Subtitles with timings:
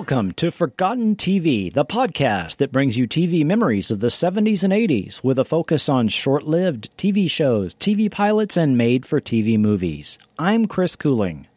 [0.00, 4.72] Welcome to Forgotten TV, the podcast that brings you TV memories of the 70s and
[4.72, 9.58] 80s with a focus on short lived TV shows, TV pilots, and made for TV
[9.58, 10.18] movies.
[10.38, 11.48] I'm Chris Cooling.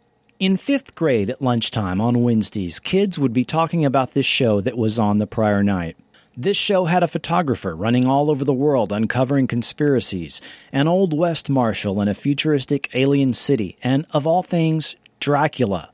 [0.42, 4.78] In fifth grade at lunchtime on Wednesdays, kids would be talking about this show that
[4.78, 5.96] was on the prior night.
[6.36, 10.42] This show had a photographer running all over the world uncovering conspiracies,
[10.74, 15.93] an Old West marshal in a futuristic alien city, and, of all things, Dracula.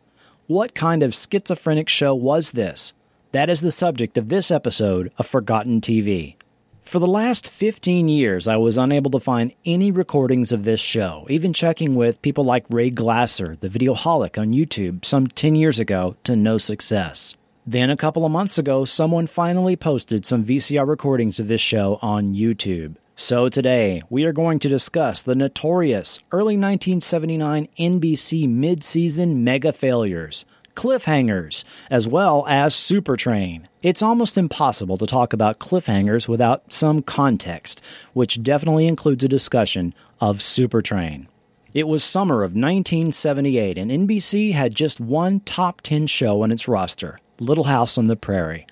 [0.49, 2.93] What kind of schizophrenic show was this?
[3.33, 6.37] That is the subject of this episode of Forgotten TV.
[6.81, 11.27] For the last 15 years, I was unable to find any recordings of this show,
[11.29, 16.15] even checking with people like Ray Glasser, the videoholic on YouTube, some 10 years ago,
[16.23, 17.35] to no success.
[17.67, 21.99] Then, a couple of months ago, someone finally posted some VCR recordings of this show
[22.01, 22.95] on YouTube.
[23.21, 30.45] So today, we are going to discuss the notorious early 1979 NBC mid-season mega failures,
[30.73, 33.65] cliffhangers, as well as Supertrain.
[33.83, 39.93] It's almost impossible to talk about cliffhangers without some context, which definitely includes a discussion
[40.21, 41.27] of Supertrain.
[41.73, 46.69] It was summer of 1978, and NBC had just one top 10 show on its
[46.69, 48.65] roster Little House on the Prairie.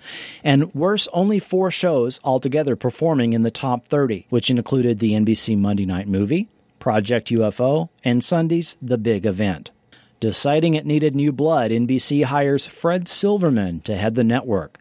[0.43, 5.57] And worse, only four shows altogether performing in the top 30, which included the NBC
[5.57, 6.47] Monday Night Movie,
[6.79, 9.71] Project UFO, and Sunday's The Big Event.
[10.19, 14.79] Deciding it needed new blood, NBC hires Fred Silverman to head the network.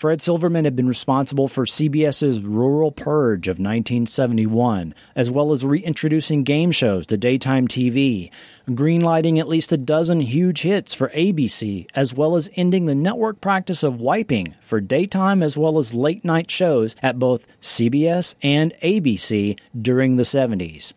[0.00, 6.42] Fred Silverman had been responsible for CBS's Rural Purge of 1971, as well as reintroducing
[6.42, 8.30] game shows to daytime TV,
[8.66, 13.42] greenlighting at least a dozen huge hits for ABC, as well as ending the network
[13.42, 18.72] practice of wiping for daytime as well as late night shows at both CBS and
[18.82, 20.94] ABC during the 70s.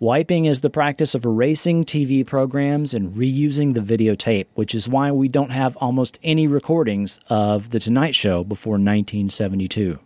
[0.00, 5.10] Wiping is the practice of erasing TV programs and reusing the videotape, which is why
[5.10, 9.98] we don't have almost any recordings of The Tonight Show before 1972.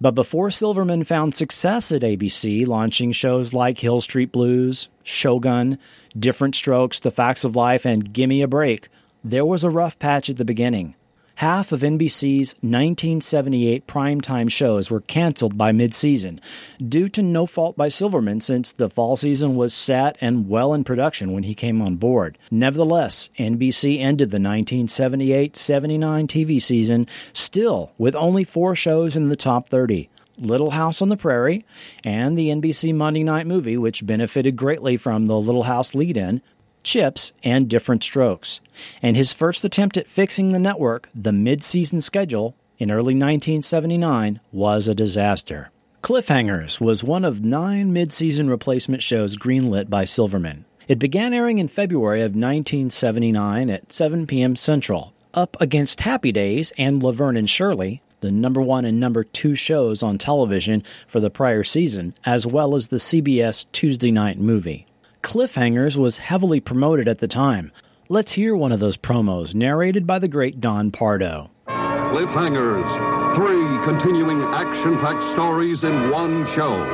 [0.00, 5.78] But before Silverman found success at ABC, launching shows like Hill Street Blues, Shogun,
[6.18, 8.88] Different Strokes, The Facts of Life, and Gimme a Break,
[9.22, 10.96] there was a rough patch at the beginning.
[11.38, 16.40] Half of NBC's 1978 primetime shows were canceled by midseason,
[16.84, 20.82] due to no fault by Silverman since the fall season was set and well in
[20.82, 22.38] production when he came on board.
[22.50, 29.36] Nevertheless, NBC ended the 1978 79 TV season still with only four shows in the
[29.36, 30.10] top 30.
[30.38, 31.64] Little House on the Prairie,
[32.04, 36.42] and the NBC Monday Night Movie, which benefited greatly from the Little House lead in,
[36.88, 38.60] CHiPs, and different Strokes.
[39.02, 44.40] And his first attempt at fixing the network, the mid season schedule, in early 1979,
[44.52, 45.70] was a disaster.
[46.02, 50.64] Cliffhangers was one of nine mid season replacement shows greenlit by Silverman.
[50.86, 54.56] It began airing in February of 1979 at 7 p.m.
[54.56, 59.54] Central, up against Happy Days and Laverne and Shirley, the number one and number two
[59.54, 64.86] shows on television for the prior season, as well as the CBS Tuesday night movie.
[65.22, 67.72] Cliffhangers was heavily promoted at the time.
[68.08, 71.50] Let's hear one of those promos narrated by the great Don Pardo.
[71.66, 73.34] Cliffhangers.
[73.34, 76.84] Three continuing action packed stories in one show.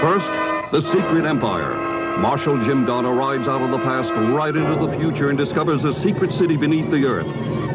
[0.00, 0.32] First,
[0.72, 1.92] The Secret Empire.
[2.18, 5.92] Marshal Jim Donner rides out of the past right into the future and discovers a
[5.92, 7.28] secret city beneath the earth,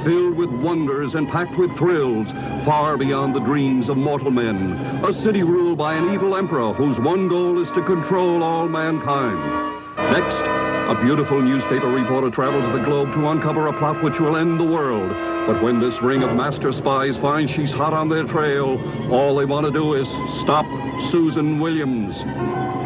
[0.03, 2.31] filled with wonders and packed with thrills,
[2.63, 4.71] far beyond the dreams of mortal men.
[5.03, 9.78] A city ruled by an evil emperor whose one goal is to control all mankind.
[10.11, 14.59] Next, a beautiful newspaper reporter travels the globe to uncover a plot which will end
[14.59, 15.09] the world.
[15.45, 18.81] But when this ring of master spies finds she's hot on their trail,
[19.13, 20.09] all they want to do is
[20.41, 20.65] stop
[20.99, 22.23] Susan Williams.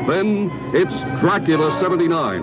[0.05, 2.41] Then it's Dracula 79.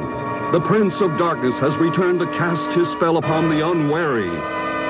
[0.52, 4.30] The Prince of Darkness has returned to cast his spell upon the unwary.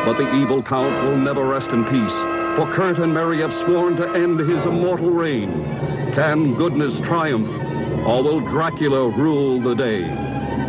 [0.04, 2.14] But the evil count will never rest in peace,
[2.56, 5.50] for Kurt and Mary have sworn to end his immortal reign.
[6.12, 7.69] Can goodness triumph?
[8.04, 10.02] Will Dracula rule the day?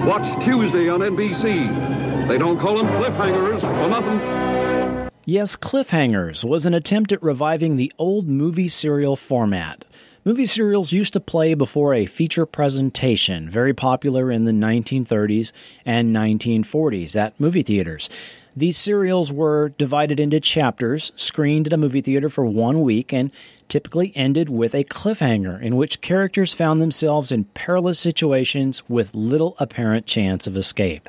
[0.05, 2.27] Watch Tuesday on NBC.
[2.27, 5.09] They don't call them cliffhangers for nothing.
[5.25, 9.85] Yes, Cliffhangers was an attempt at reviving the old movie serial format.
[10.25, 15.51] Movie serials used to play before a feature presentation, very popular in the 1930s
[15.85, 18.09] and 1940s at movie theaters.
[18.55, 23.31] These serials were divided into chapters, screened at a movie theater for one week, and
[23.69, 29.55] typically ended with a cliffhanger in which characters found themselves in perilous situations with little
[29.59, 31.07] apparent chance of escape.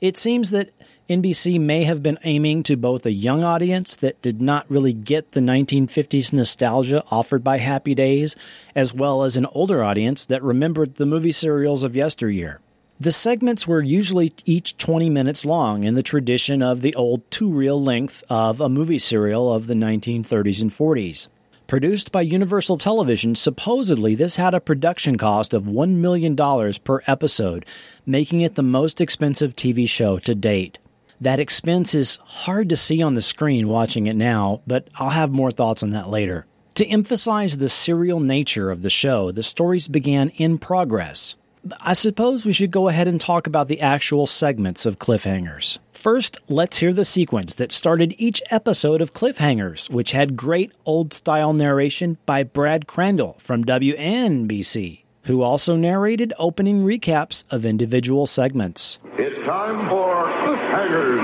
[0.00, 0.70] It seems that
[1.10, 5.32] NBC may have been aiming to both a young audience that did not really get
[5.32, 8.36] the 1950s nostalgia offered by Happy Days,
[8.74, 12.60] as well as an older audience that remembered the movie serials of yesteryear.
[13.00, 17.48] The segments were usually each 20 minutes long in the tradition of the old two
[17.48, 21.28] reel length of a movie serial of the 1930s and 40s.
[21.68, 26.34] Produced by Universal Television, supposedly this had a production cost of $1 million
[26.82, 27.64] per episode,
[28.04, 30.78] making it the most expensive TV show to date.
[31.20, 35.30] That expense is hard to see on the screen watching it now, but I'll have
[35.30, 36.46] more thoughts on that later.
[36.74, 41.36] To emphasize the serial nature of the show, the stories began in progress.
[41.80, 45.78] I suppose we should go ahead and talk about the actual segments of Cliffhangers.
[45.92, 51.12] First, let's hear the sequence that started each episode of Cliffhangers, which had great old
[51.12, 58.98] style narration by Brad Crandall from WNBC, who also narrated opening recaps of individual segments.
[59.16, 61.20] It's time for Cliffhangers.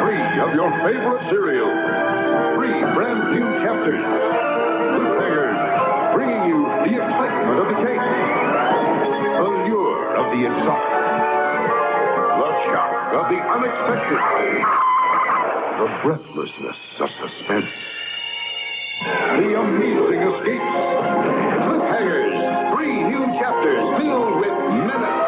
[0.00, 1.70] Three of your favorite serials,
[2.56, 4.04] Three brand new chapters.
[4.94, 8.43] Cliffhangers, bringing you the excitement of the case
[9.34, 10.94] the lure of the exotic,
[12.38, 14.20] the shock of the unexpected,
[15.80, 17.72] the breathlessness of suspense,
[19.02, 20.72] the amazing escapes,
[21.66, 25.24] cliffhangers, three new chapters filled with menace.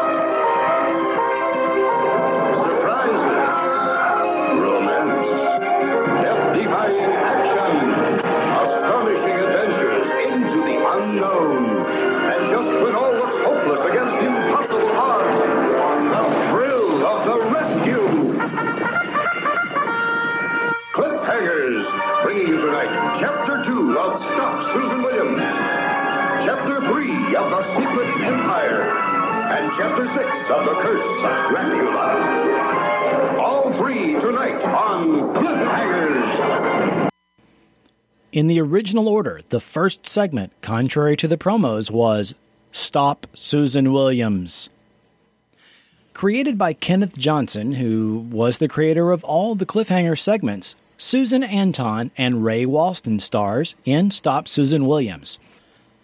[27.37, 30.17] Of the Secret Empire and Chapter 6
[30.49, 32.07] of The Curse of Dracula.
[33.39, 37.09] All three tonight on Cliffhangers.
[38.31, 42.33] In the original order, the first segment, contrary to the promos, was
[42.71, 44.71] Stop Susan Williams.
[46.15, 52.09] Created by Kenneth Johnson, who was the creator of all the cliffhanger segments, Susan Anton
[52.17, 55.37] and Ray Walston stars in Stop Susan Williams.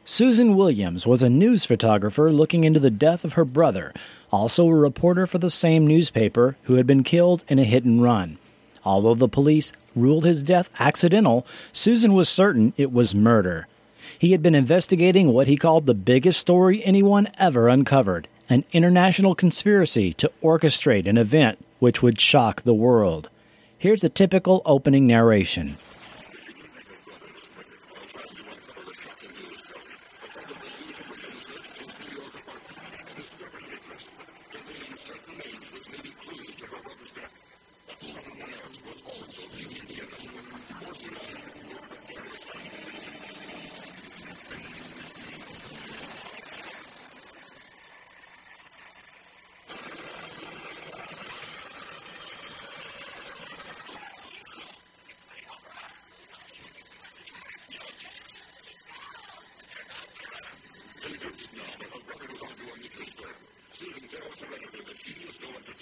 [0.06, 3.94] Susan Williams was a news photographer looking into the death of her brother,
[4.34, 8.04] also a reporter for the same newspaper who had been killed in a hit and
[8.04, 8.38] run.
[8.84, 13.66] Although the police ruled his death accidental, Susan was certain it was murder.
[14.20, 19.36] He had been investigating what he called the biggest story anyone ever uncovered an international
[19.36, 23.30] conspiracy to orchestrate an event which would shock the world.
[23.78, 25.78] Here's a typical opening narration.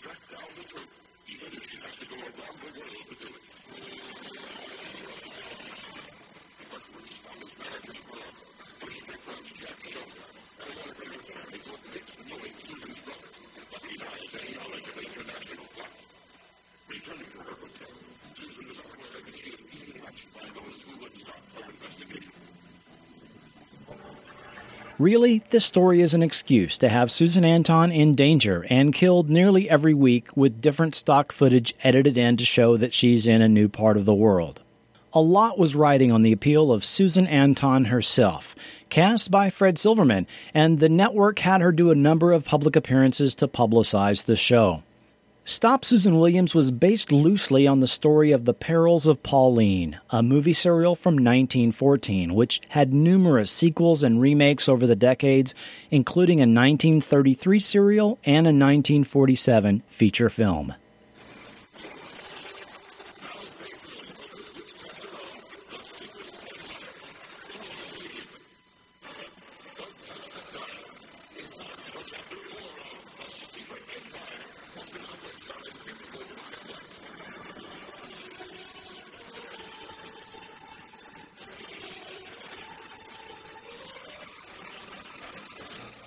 [0.02, 0.90] track down the truth,
[1.30, 3.51] even if she has to go around the world to do it.
[25.02, 29.68] Really, this story is an excuse to have Susan Anton in danger and killed nearly
[29.68, 33.68] every week with different stock footage edited in to show that she's in a new
[33.68, 34.62] part of the world.
[35.12, 38.56] A lot was riding on the appeal of Susan Anton herself,
[38.90, 43.34] cast by Fred Silverman, and the network had her do a number of public appearances
[43.34, 44.84] to publicize the show.
[45.44, 50.22] Stop Susan Williams was based loosely on the story of The Perils of Pauline, a
[50.22, 55.56] movie serial from 1914, which had numerous sequels and remakes over the decades,
[55.90, 60.76] including a 1933 serial and a 1947 feature film.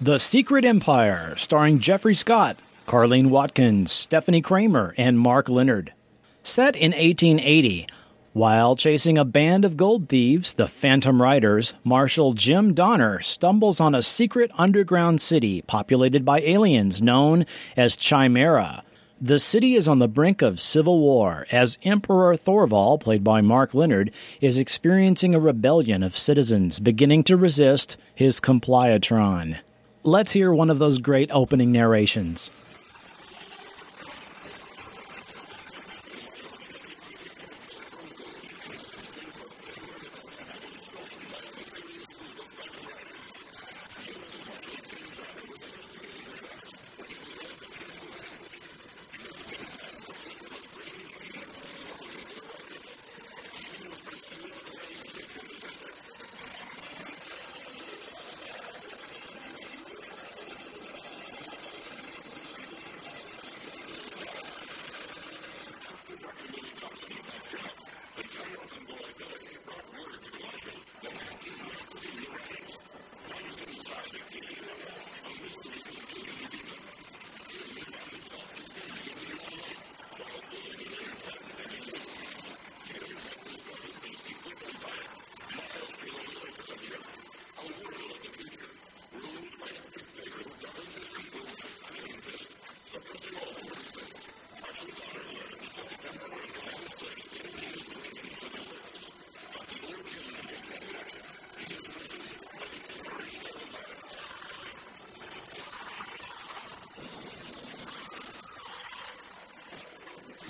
[0.05, 5.95] The Secret Empire, starring Geoffrey Scott, Carlene Watkins, Stepfanie Kramer, and Mark Lenard.
[6.43, 7.87] Set in 1880,
[8.35, 13.95] While chasing a band of gold thieves, the Phantom Riders, Marshal Jim Donner stumbles on
[13.95, 18.85] a secret underground city populated by aliens known as Chimera.
[19.19, 23.73] The city is on the brink of civil war as Emperor Thorval, played by Mark
[23.73, 24.11] Lenard,
[24.43, 29.61] is experiencing a rebellion of citizens beginning to resist his Compliatron.
[30.07, 32.51] Let's hear one of those great opening narrations.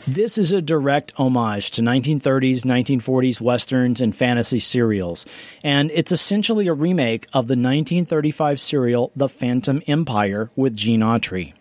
[0.06, 5.24] This is a direct homage to 1930s, 1940s westerns and fantasy serials,
[5.62, 11.54] and it's essentially a remake of the 1935 serial The Phantom Empire with Gene Autry.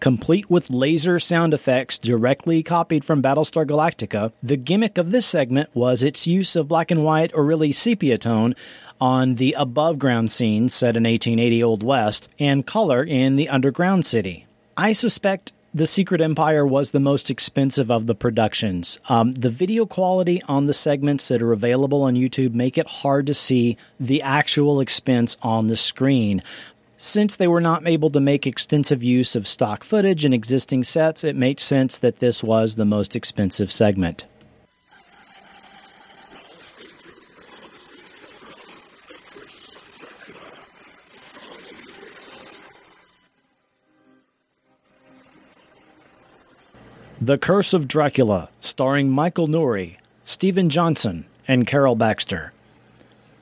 [0.00, 5.74] Complete with laser sound effects directly copied from Battlestar Galactica, the gimmick of this segment
[5.74, 8.54] was its use of black and white or really sepia tone
[9.00, 14.04] on the above ground scenes set in 1880 Old West and color in the underground
[14.04, 14.44] city.
[14.76, 18.98] I suspect the Secret Empire was the most expensive of the productions.
[19.08, 23.26] Um, the video quality on the segments that are available on YouTube make it hard
[23.26, 26.42] to see the actual expense on the screen.
[26.98, 31.24] Since they were not able to make extensive use of stock footage and existing sets,
[31.24, 34.26] it makes sense that this was the most expensive segment.
[47.24, 52.52] The Curse of Dracula, starring Michael Nouri, Stephen Johnson, and Carol Baxter.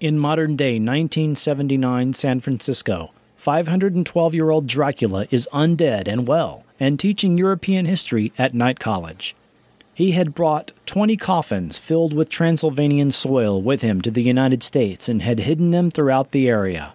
[0.00, 7.00] In modern day 1979 San Francisco, 512 year old Dracula is undead and well and
[7.00, 9.34] teaching European history at Knight College.
[9.94, 15.08] He had brought 20 coffins filled with Transylvanian soil with him to the United States
[15.08, 16.92] and had hidden them throughout the area.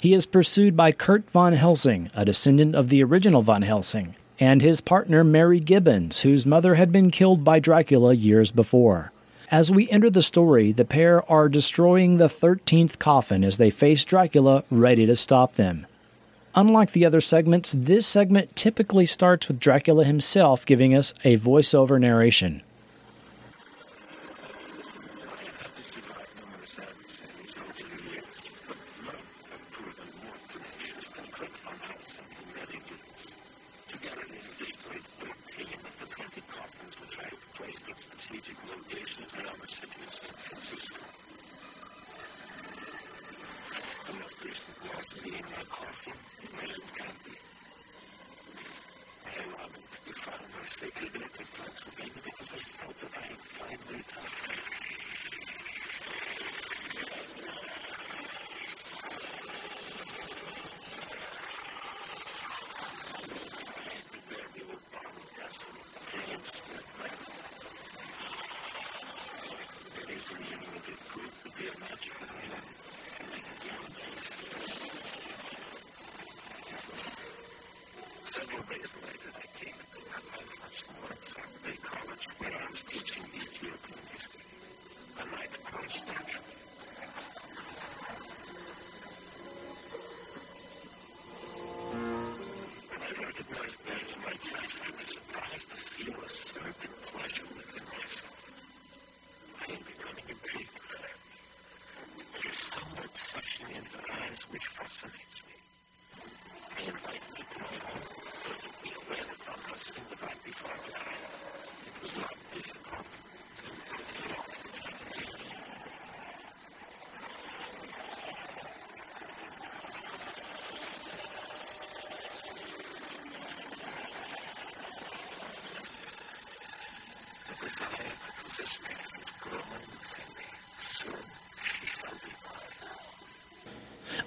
[0.00, 4.62] He is pursued by Kurt von Helsing, a descendant of the original von Helsing, and
[4.62, 9.12] his partner Mary Gibbons, whose mother had been killed by Dracula years before.
[9.50, 14.04] As we enter the story, the pair are destroying the 13th coffin as they face
[14.04, 15.86] Dracula ready to stop them.
[16.56, 22.00] Unlike the other segments, this segment typically starts with Dracula himself giving us a voiceover
[22.00, 22.62] narration.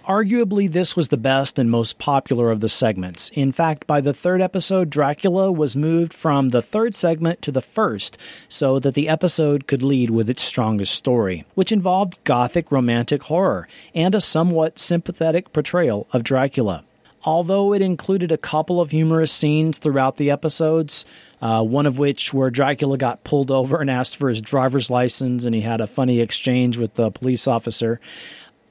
[0.08, 3.30] Arguably, this was the best and most popular of the segments.
[3.34, 7.62] In fact, by the third episode, Dracula was moved from the third segment to the
[7.62, 13.24] first so that the episode could lead with its strongest story, which involved gothic romantic
[13.24, 16.86] horror and a somewhat sympathetic portrayal of Dracula.
[17.26, 21.06] Although it included a couple of humorous scenes throughout the episodes,
[21.42, 25.44] uh, one of which where Dracula got pulled over and asked for his driver's license
[25.44, 28.00] and he had a funny exchange with the police officer.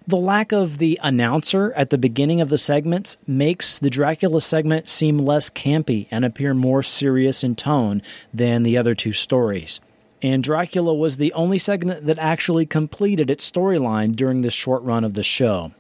[0.09, 4.89] The lack of the announcer at the beginning of the segments makes the Dracula segment
[4.89, 9.81] seem less campy and appear more serious in tone than the other two stories.
[10.23, 15.03] And Dracula was the only segment that actually completed its storyline during the short run
[15.03, 15.73] of the show.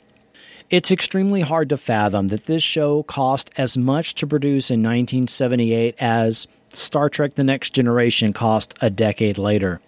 [0.70, 5.94] It's extremely hard to fathom that this show cost as much to produce in 1978
[6.00, 9.80] as Star Trek The Next Generation cost a decade later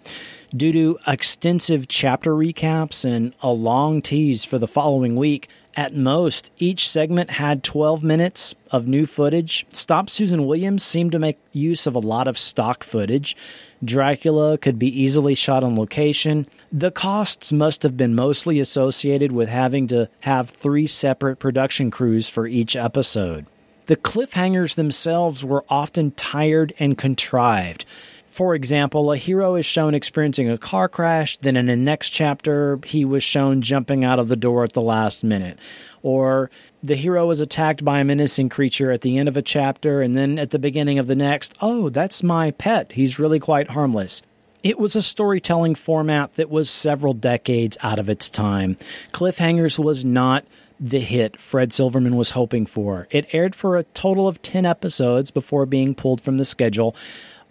[0.55, 5.49] due to extensive chapter recaps and a long tease for the following week.
[5.75, 9.65] At most, each segment had 12 minutes of new footage.
[9.69, 13.37] Stop Susan Williams seemed to make use of a lot of stock footage.
[13.83, 16.47] Dracula could be easily shot on location.
[16.71, 22.27] The costs must have been mostly associated with having to have three separate production crews
[22.27, 23.45] for each episode.
[23.89, 27.85] The cliffhangers themselves were often tired and contrived.
[28.29, 32.79] For example, a hero is shown experiencing a car crash, then in the next chapter,
[32.85, 35.57] he was shown jumping out of the door at the last minute.
[36.03, 36.51] Or
[36.83, 40.15] the hero is attacked by a menacing creature at the end of a chapter, and
[40.15, 42.91] then at the beginning of the next, oh, that's my pet.
[42.91, 44.21] He's really quite harmless.
[44.61, 48.75] It was a storytelling format that was several decades out of its time.
[49.13, 50.45] Cliffhangers was not
[50.79, 53.07] the hit Fred Silverman was hoping for.
[53.11, 56.95] It aired for a total of 10 episodes before being pulled from the schedule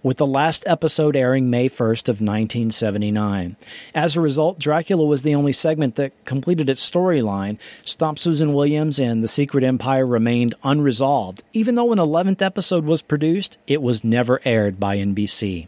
[0.02, 3.56] with the last episode airing May 1st of 1979.
[3.94, 7.58] As a result, Dracula was the only segment that completed its storyline.
[7.84, 11.42] Stop Susan Williams and The Secret Empire remained unresolved.
[11.52, 15.66] Even though an 11th episode was produced, it was never aired by NBC.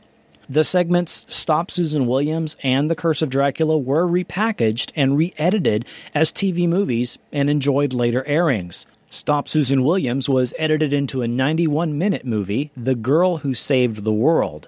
[0.50, 5.84] The segments Stop Susan Williams and The Curse of Dracula were repackaged and re edited
[6.12, 8.84] as TV movies and enjoyed later airings.
[9.10, 14.12] Stop Susan Williams was edited into a 91 minute movie, The Girl Who Saved the
[14.12, 14.66] World.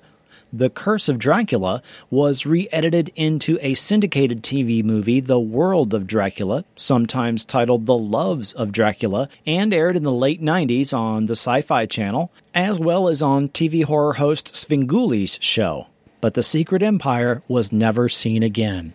[0.55, 6.07] The Curse of Dracula was re edited into a syndicated TV movie, The World of
[6.07, 11.33] Dracula, sometimes titled The Loves of Dracula, and aired in the late 90s on the
[11.33, 15.87] Sci Fi Channel, as well as on TV horror host Svengoolie's show.
[16.21, 18.93] But The Secret Empire was never seen again.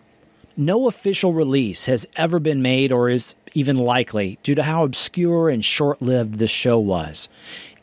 [0.56, 5.48] No official release has ever been made or is even likely due to how obscure
[5.48, 7.28] and short lived this show was.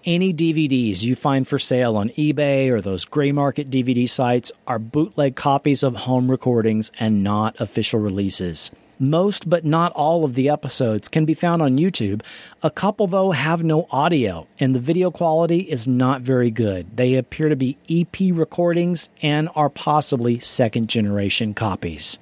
[0.07, 4.77] Any DVDs you find for sale on eBay or those gray market DVD sites are
[4.77, 8.69] bootleg copies of home recordings and not official releases.
[8.99, 12.21] Most, but not all, of the episodes can be found on YouTube.
[12.61, 16.97] A couple, though, have no audio, and the video quality is not very good.
[16.97, 22.19] They appear to be EP recordings and are possibly second generation copies.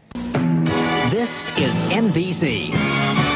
[1.11, 3.32] This is NBC.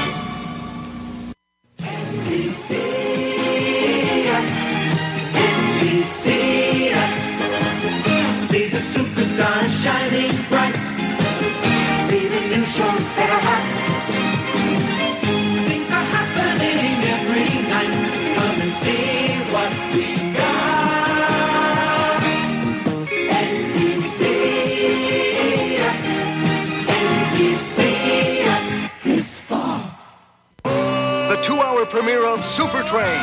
[31.38, 33.22] The two-hour premiere of Super Train.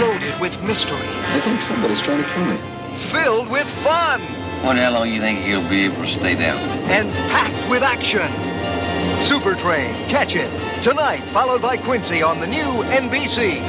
[0.00, 2.56] Loaded with mystery, I think somebody's trying to kill me.
[2.96, 4.20] filled with fun,
[4.64, 6.58] What how long you think he'll be able to stay down?
[6.90, 8.28] and packed with action.
[9.22, 10.50] Super Train, catch it
[10.82, 13.62] tonight, followed by Quincy on the new NBC.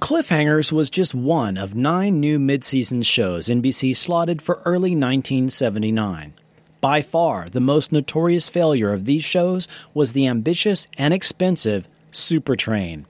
[0.00, 6.34] Cliffhangers was just one of nine new mid-season shows NBC slotted for early 1979.
[6.80, 13.04] By far, the most notorious failure of these shows was the ambitious and expensive Supertrain.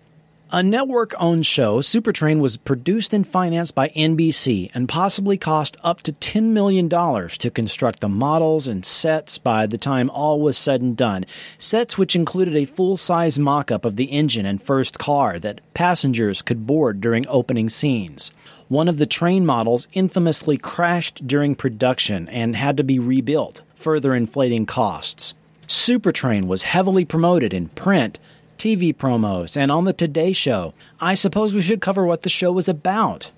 [0.50, 6.02] A network owned show, Supertrain was produced and financed by NBC and possibly cost up
[6.04, 10.80] to $10 million to construct the models and sets by the time all was said
[10.80, 11.26] and done.
[11.58, 15.60] Sets which included a full size mock up of the engine and first car that
[15.74, 18.30] passengers could board during opening scenes.
[18.68, 24.14] One of the train models infamously crashed during production and had to be rebuilt, further
[24.14, 25.32] inflating costs.
[25.66, 28.18] Supertrain was heavily promoted in print,
[28.58, 30.74] TV promos, and on the Today Show.
[31.00, 33.30] I suppose we should cover what the show was about.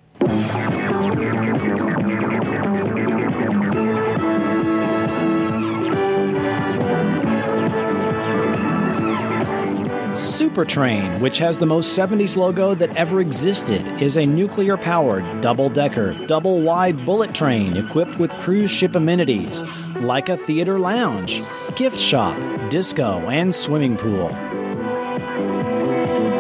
[10.40, 15.68] Supertrain, which has the most 70s logo that ever existed, is a nuclear powered, double
[15.68, 19.62] decker, double wide bullet train equipped with cruise ship amenities
[19.96, 21.42] like a theater lounge,
[21.76, 22.38] gift shop,
[22.70, 24.30] disco, and swimming pool.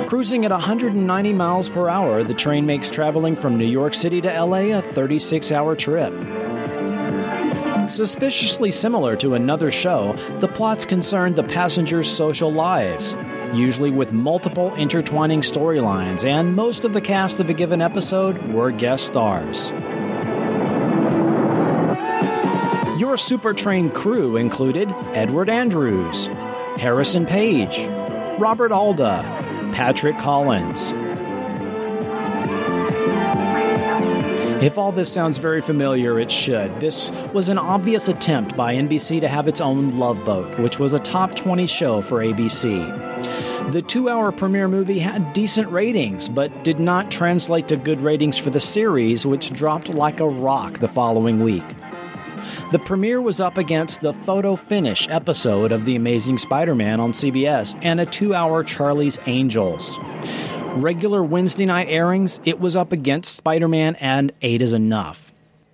[0.06, 4.32] Cruising at 190 miles per hour, the train makes traveling from New York City to
[4.32, 6.14] LA a 36 hour trip.
[7.90, 13.14] Suspiciously similar to another show, the plots concerned the passengers' social lives,
[13.54, 18.70] usually with multiple intertwining storylines, and most of the cast of a given episode were
[18.70, 19.70] guest stars.
[23.00, 26.26] Your Super Supertrain crew included Edward Andrews,
[26.76, 27.86] Harrison Page,
[28.38, 29.22] Robert Alda,
[29.72, 30.92] Patrick Collins,
[34.62, 36.80] If all this sounds very familiar, it should.
[36.80, 40.92] This was an obvious attempt by NBC to have its own Love Boat, which was
[40.92, 43.72] a top 20 show for ABC.
[43.72, 48.36] The two hour premiere movie had decent ratings, but did not translate to good ratings
[48.36, 51.64] for the series, which dropped like a rock the following week.
[52.70, 57.12] The premiere was up against the photo finish episode of The Amazing Spider Man on
[57.12, 59.98] CBS and a two hour Charlie's Angels
[60.76, 65.32] regular Wednesday night airings, it was up against Spider Man and Eight is Enough.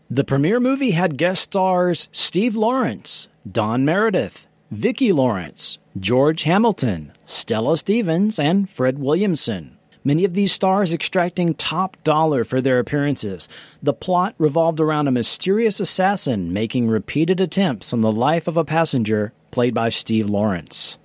[0.08, 7.76] The premiere movie had guest stars Steve Lawrence, Don Meredith, Vicki Lawrence, George Hamilton, Stella
[7.76, 9.76] Stevens, and Fred Williamson.
[10.04, 13.48] Many of these stars extracting top dollar for their appearances.
[13.82, 18.64] The plot revolved around a mysterious assassin making repeated attempts on the life of a
[18.64, 20.98] passenger, played by Steve Lawrence.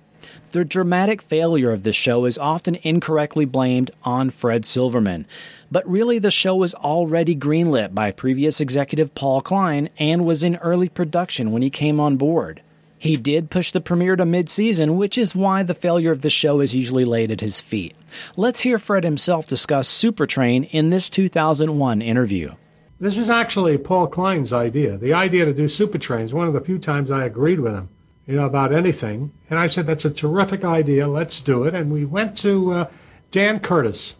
[0.50, 5.26] The dramatic failure of the show is often incorrectly blamed on Fred Silverman,
[5.70, 10.56] but really the show was already greenlit by previous executive Paul Klein and was in
[10.56, 12.62] early production when he came on board.
[12.98, 16.30] He did push the premiere to mid season, which is why the failure of the
[16.30, 17.96] show is usually laid at his feet.
[18.36, 22.52] Let's hear Fred himself discuss Supertrain in this 2001 interview.
[23.00, 24.96] This was actually Paul Klein's idea.
[24.98, 27.88] The idea to do Supertrain is one of the few times I agreed with him
[28.26, 29.32] you know, about anything.
[29.50, 31.08] And I said, that's a terrific idea.
[31.08, 31.74] Let's do it.
[31.74, 32.90] And we went to uh,
[33.30, 34.14] Dan Curtis,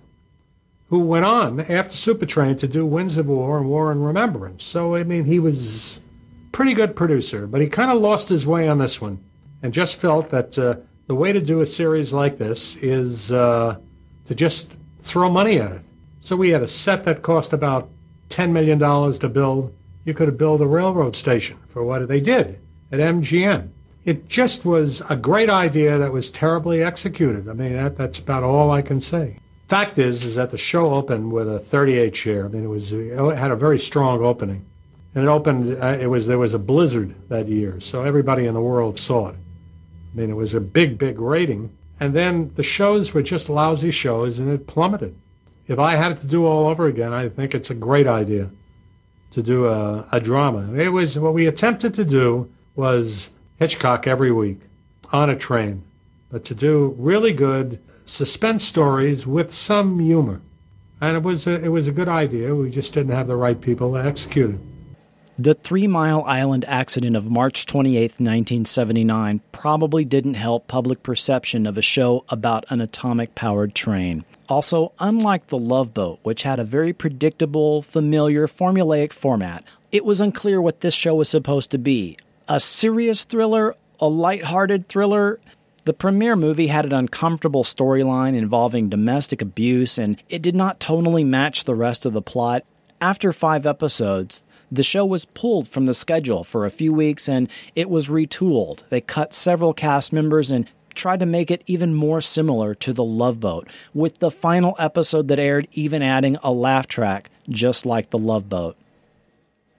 [0.88, 4.64] who went on after Supertrain to do Winds of War and War and Remembrance.
[4.64, 6.00] So, I mean, he was
[6.50, 9.22] pretty good producer, but he kind of lost his way on this one
[9.62, 13.76] and just felt that uh, the way to do a series like this is uh,
[14.26, 15.82] to just throw money at it.
[16.20, 17.88] So we had a set that cost about
[18.28, 19.74] $10 million to build.
[20.04, 22.60] You could have built a railroad station for what they did
[22.90, 23.70] at MGM
[24.04, 27.48] it just was a great idea that was terribly executed.
[27.48, 29.38] I mean, that, that's about all I can say.
[29.68, 32.44] Fact is, is that the show opened with a 38 share.
[32.44, 34.66] I mean, it was it had a very strong opening,
[35.14, 35.82] and it opened.
[35.82, 39.28] Uh, it was there was a blizzard that year, so everybody in the world saw
[39.28, 39.36] it.
[40.12, 41.76] I mean, it was a big, big rating.
[41.98, 45.14] And then the shows were just lousy shows, and it plummeted.
[45.68, 48.50] If I had it to do all over again, I think it's a great idea
[49.30, 50.74] to do a, a drama.
[50.74, 54.60] It was what we attempted to do was Hitchcock every week
[55.12, 55.84] on a train,
[56.30, 60.40] but to do really good suspense stories with some humor.
[61.00, 62.54] And it was a, it was a good idea.
[62.54, 64.60] We just didn't have the right people to execute it.
[65.38, 71.78] The Three Mile Island accident of March 28, 1979, probably didn't help public perception of
[71.78, 74.24] a show about an atomic powered train.
[74.48, 80.20] Also, unlike The Love Boat, which had a very predictable, familiar, formulaic format, it was
[80.20, 85.38] unclear what this show was supposed to be a serious thriller, a light-hearted thriller.
[85.84, 91.26] The premiere movie had an uncomfortable storyline involving domestic abuse, and it did not tonally
[91.26, 92.64] match the rest of the plot.
[93.00, 97.50] After five episodes, the show was pulled from the schedule for a few weeks and
[97.74, 98.88] it was retooled.
[98.90, 103.04] They cut several cast members and tried to make it even more similar to The
[103.04, 108.10] Love Boat, with the final episode that aired even adding a laugh track, just like
[108.10, 108.76] The Love Boat.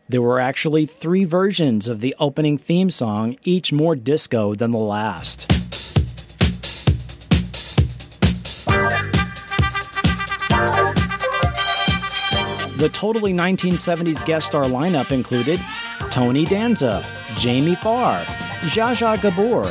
[0.10, 4.78] There were actually three versions of the opening theme song, each more disco than the
[4.78, 5.48] last.
[12.78, 15.62] The totally 1970s guest star lineup included
[16.12, 17.06] Tony Danza,
[17.38, 18.20] Jamie Farr,
[18.64, 19.64] Zsa Zsa Gabor,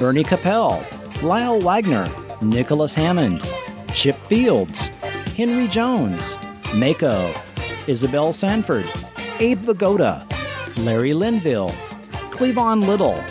[0.00, 0.82] Bernie Kopell,
[1.22, 3.40] Lyle Waggoner, Nicholas Hammond,
[3.94, 4.88] Chip Fields,
[5.36, 6.36] Henry Jones,
[6.74, 7.32] Mako,
[7.86, 8.90] Isabel Sanford,
[9.40, 10.26] Abe Vigoda,
[10.84, 11.70] Larry Linville,
[12.30, 13.24] Cleavon Little,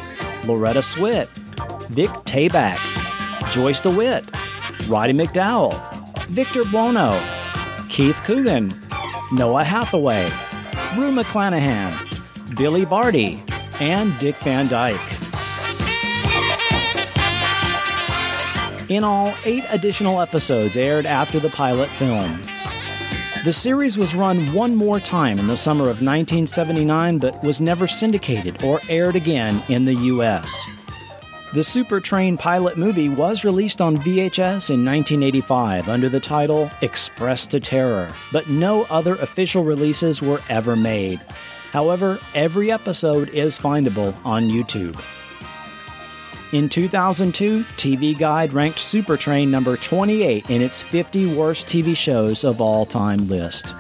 [0.46, 1.28] Loretta Swit,
[1.90, 2.80] Vic Tayback,
[3.52, 4.28] Joyce DeWitt,
[4.88, 5.72] Roddy McDowall,
[6.26, 7.22] Victor Buono,
[7.90, 8.72] Keith Coogan,
[9.32, 10.24] Noah Hathaway,
[10.98, 13.40] Rue McClanahan, Billy Barty,
[13.80, 15.00] and Dick Van Dyke.
[18.90, 22.42] In all, eight additional episodes aired after the pilot film.
[23.46, 27.88] The series was run one more time in the summer of 1979 but was never
[27.88, 30.66] syndicated or aired again in the U.S.
[31.54, 37.48] The Super Train pilot movie was released on VHS in 1985 under the title Express
[37.48, 41.22] to Terror, but no other official releases were ever made.
[41.72, 45.02] However, every episode is findable on YouTube.
[46.52, 52.60] In 2002, TV Guide ranked Supertrain number 28 in its 50 worst TV shows of
[52.60, 53.76] all time list.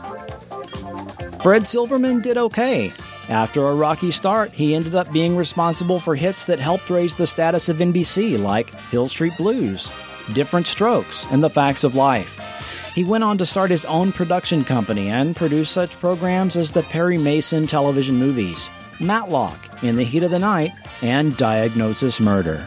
[1.41, 2.93] Fred Silverman did okay.
[3.27, 7.25] After a rocky start, he ended up being responsible for hits that helped raise the
[7.25, 9.91] status of NBC, like Hill Street Blues,
[10.33, 12.91] Different Strokes, and The Facts of Life.
[12.93, 16.83] He went on to start his own production company and produce such programs as the
[16.83, 22.65] Perry Mason television movies, Matlock, In the Heat of the Night, and Diagnosis Murder.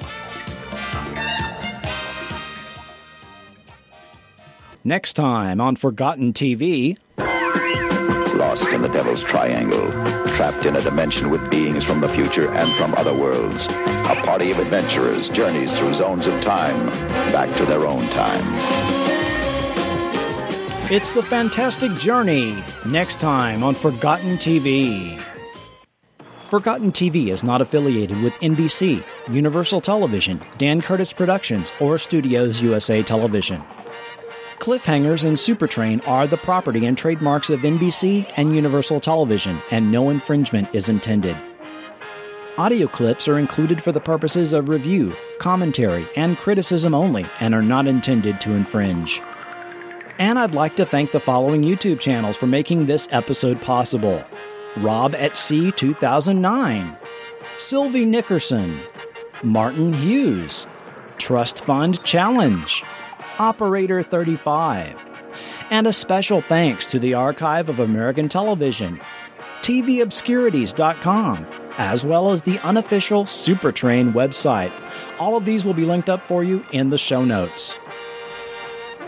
[4.84, 6.96] Next time on Forgotten TV.
[7.18, 9.90] Lost in the Devil's Triangle,
[10.34, 14.50] trapped in a dimension with beings from the future and from other worlds, a party
[14.50, 16.86] of adventurers journeys through zones of time,
[17.30, 18.42] back to their own time.
[20.90, 25.18] It's the Fantastic Journey, next time on Forgotten TV.
[26.52, 33.02] Forgotten TV is not affiliated with NBC, Universal Television, Dan Curtis Productions, or Studios USA
[33.02, 33.62] Television.
[34.58, 40.10] Cliffhangers and Supertrain are the property and trademarks of NBC and Universal Television, and no
[40.10, 41.38] infringement is intended.
[42.58, 47.62] Audio clips are included for the purposes of review, commentary, and criticism only and are
[47.62, 49.22] not intended to infringe.
[50.18, 54.22] And I'd like to thank the following YouTube channels for making this episode possible
[54.76, 56.96] Rob at Sea 2009,
[57.58, 58.80] Sylvie Nickerson,
[59.42, 60.66] Martin Hughes,
[61.18, 62.82] Trust Fund Challenge,
[63.38, 64.98] Operator 35,
[65.70, 69.00] and a special thanks to the Archive of American Television,
[69.60, 74.72] TVObscurities.com, as well as the unofficial Supertrain website.
[75.18, 77.78] All of these will be linked up for you in the show notes.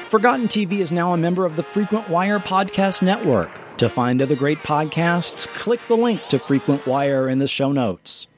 [0.04, 3.50] Forgotten TV is now a member of the Frequent Wire Podcast Network.
[3.78, 8.28] To find other great podcasts, click the link to Frequent Wire in the show notes.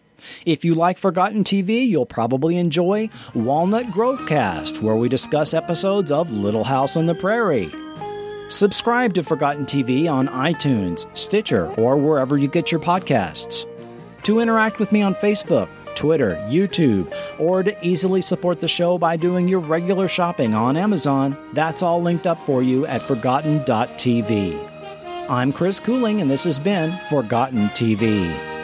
[0.47, 6.11] If you like Forgotten TV, you'll probably enjoy Walnut Grove Cast, where we discuss episodes
[6.11, 7.71] of Little House on the Prairie.
[8.49, 13.67] Subscribe to Forgotten TV on iTunes, Stitcher, or wherever you get your podcasts.
[14.23, 19.17] To interact with me on Facebook, Twitter, YouTube, or to easily support the show by
[19.17, 24.66] doing your regular shopping on Amazon, that's all linked up for you at forgotten.tv.
[25.29, 28.56] I'm Chris Cooling, and this has been Forgotten TV.